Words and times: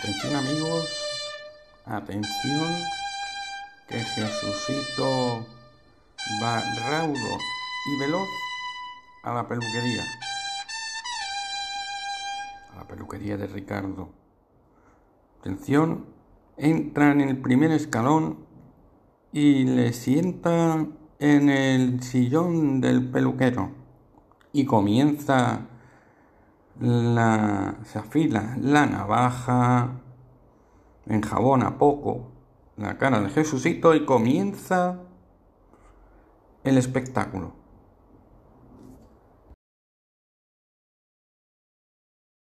Atención 0.00 0.34
amigos, 0.34 0.86
atención, 1.84 2.72
que 3.86 3.98
Jesucito 3.98 5.46
va 6.42 6.62
raudo 6.88 7.38
y 7.86 8.00
veloz 8.00 8.28
a 9.24 9.34
la 9.34 9.46
peluquería. 9.46 10.02
A 12.72 12.76
la 12.76 12.88
peluquería 12.88 13.36
de 13.36 13.46
Ricardo. 13.46 14.08
Atención, 15.40 16.06
entra 16.56 17.12
en 17.12 17.20
el 17.20 17.36
primer 17.36 17.70
escalón 17.70 18.46
y 19.32 19.64
le 19.64 19.92
sienta 19.92 20.86
en 21.18 21.50
el 21.50 22.02
sillón 22.02 22.80
del 22.80 23.10
peluquero 23.10 23.72
y 24.50 24.64
comienza 24.64 25.66
la, 26.78 27.76
se 27.84 27.98
afila 27.98 28.56
la 28.60 28.86
navaja, 28.86 29.90
enjabona 31.06 31.78
poco 31.78 32.30
la 32.76 32.96
cara 32.98 33.20
de 33.20 33.30
Jesucito 33.30 33.94
y 33.94 34.04
comienza 34.04 35.00
el 36.64 36.78
espectáculo. 36.78 37.52